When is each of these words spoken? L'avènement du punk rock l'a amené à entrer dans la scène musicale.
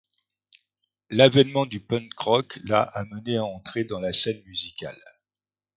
L'avènement 1.11 1.67
du 1.67 1.79
punk 1.79 2.11
rock 2.17 2.59
l'a 2.63 2.81
amené 2.81 3.37
à 3.37 3.43
entrer 3.43 3.83
dans 3.83 3.99
la 3.99 4.13
scène 4.13 4.41
musicale. 4.47 4.97